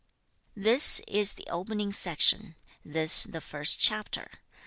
[0.55, 4.31] This is the opening section; this the first chapter.